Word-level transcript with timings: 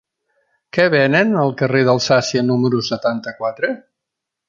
Què 0.77 0.87
venen 0.93 1.35
al 1.43 1.53
carrer 1.61 1.83
d'Alsàcia 1.89 2.45
número 2.51 2.83
setanta-quatre? 2.91 3.75